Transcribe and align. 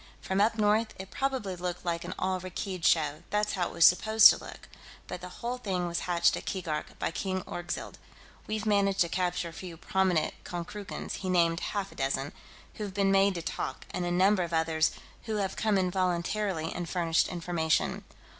"From 0.19 0.41
up 0.41 0.57
north, 0.57 0.95
it 0.97 1.11
probably 1.11 1.55
looked 1.55 1.85
like 1.85 2.03
an 2.03 2.15
all 2.17 2.39
Rakkeed 2.41 2.83
show; 2.83 3.21
that's 3.29 3.53
how 3.53 3.67
it 3.67 3.73
was 3.73 3.85
supposed 3.85 4.31
to 4.31 4.37
look. 4.39 4.67
But 5.05 5.21
the 5.21 5.29
whole 5.29 5.59
thing 5.59 5.85
was 5.87 5.99
hatched 6.09 6.35
at 6.35 6.47
Keegark, 6.47 6.97
by 6.97 7.11
King 7.11 7.43
Orgzild. 7.43 7.99
We've 8.47 8.65
managed 8.65 9.01
to 9.01 9.09
capture 9.09 9.49
a 9.49 9.53
few 9.53 9.77
prominent 9.77 10.33
Konkrookans" 10.43 11.17
he 11.17 11.29
named 11.29 11.59
half 11.59 11.91
a 11.91 11.95
dozen 11.95 12.33
"who've 12.73 12.95
been 12.95 13.11
made 13.11 13.35
to 13.35 13.43
talk, 13.43 13.85
and 13.91 14.03
a 14.03 14.09
number 14.11 14.41
of 14.41 14.53
others 14.53 14.89
have 15.27 15.55
come 15.55 15.77
in 15.77 15.91
voluntarily 15.91 16.71
and 16.73 16.89
furnished 16.89 17.27
information. 17.27 18.03